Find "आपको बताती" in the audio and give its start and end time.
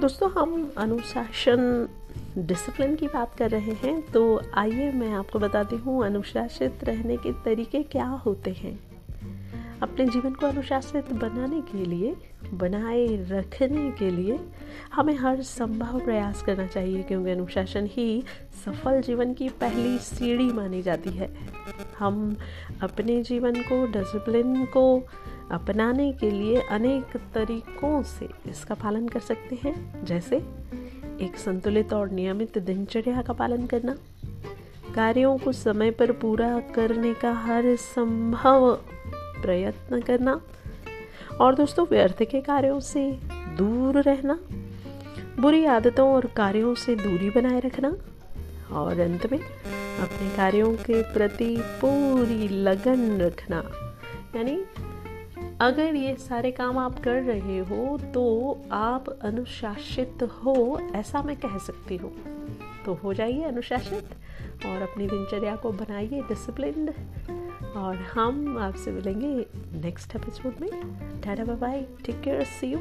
5.12-5.76